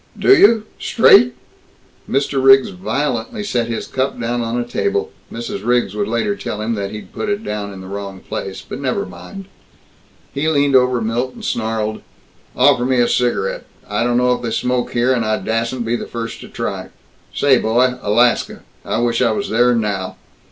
"Do 0.17 0.35
you? 0.35 0.65
Straight?" 0.79 1.35
Mr. 2.09 2.43
Riggs 2.43 2.69
violently 2.69 3.43
set 3.43 3.67
his 3.67 3.85
cup 3.85 4.19
down 4.19 4.41
on 4.41 4.57
a 4.59 4.65
table 4.67 5.11
Mrs. 5.31 5.63
Riggs 5.63 5.93
would 5.95 6.07
later 6.07 6.35
tell 6.35 6.59
him 6.59 6.73
that 6.73 6.89
he'd 6.89 7.13
put 7.13 7.29
it 7.29 7.43
down 7.43 7.71
in 7.71 7.81
the 7.81 7.87
wrong 7.87 8.19
place, 8.19 8.65
but 8.67 8.79
never 8.81 9.05
mind. 9.05 9.45
He 10.33 10.49
leaned 10.49 10.75
over 10.75 11.01
Milt 11.01 11.35
and 11.35 11.45
snarled, 11.45 12.01
"Offer 12.55 12.83
me 12.85 12.99
a 12.99 13.07
cigarette. 13.07 13.65
I 13.87 14.03
don't 14.03 14.17
know 14.17 14.33
if 14.33 14.41
they 14.41 14.49
smoke 14.49 14.91
here, 14.93 15.13
and 15.13 15.23
I 15.23 15.37
dassn't 15.37 15.85
be 15.85 15.95
the 15.95 16.07
first 16.07 16.41
to 16.41 16.47
try. 16.47 16.89
Say, 17.31 17.59
boy, 17.59 17.99
Alaska 18.01 18.63
I 18.83 18.97
wish 19.01 19.21
I 19.21 19.29
was 19.29 19.49
there 19.49 19.75
now! 19.75 20.15